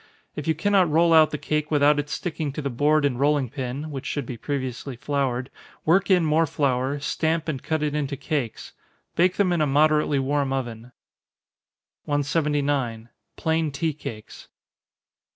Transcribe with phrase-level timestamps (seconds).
[0.35, 3.51] If you cannot roll out the cake without its sticking to the board and rolling
[3.51, 5.51] pin, (which should be previously floured,)
[5.85, 8.73] work in more flour, stamp and cut it into cakes
[9.15, 10.91] bake them in a moderately warm oven.
[12.05, 13.09] 179.
[13.37, 14.47] _Plain Tea Cakes.